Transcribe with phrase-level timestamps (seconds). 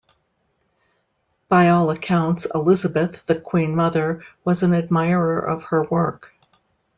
[1.47, 6.33] By all accounts Elizabeth, The Queen Mother was an admirer of her work.